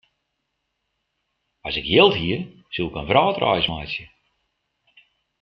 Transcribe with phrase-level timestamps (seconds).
[1.67, 2.37] As ik jild hie,
[2.73, 4.05] soe ik in wrâldreis meitsje.